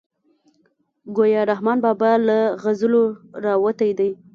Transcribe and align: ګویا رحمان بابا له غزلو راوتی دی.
ګویا 1.15 1.41
رحمان 1.51 1.77
بابا 1.85 2.11
له 2.27 2.37
غزلو 2.63 3.03
راوتی 3.45 3.91
دی. 3.99 4.09